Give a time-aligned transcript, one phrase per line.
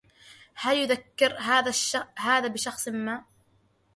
[0.55, 1.37] هل يذكّر
[2.17, 3.23] هذا بشخص ما؟